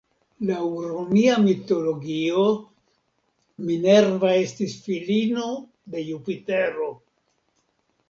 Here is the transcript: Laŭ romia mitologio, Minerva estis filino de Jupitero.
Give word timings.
Laŭ 0.51 0.61
romia 0.85 1.35
mitologio, 1.43 2.47
Minerva 3.69 4.35
estis 4.41 4.77
filino 4.89 5.49
de 5.95 6.07
Jupitero. 6.11 6.93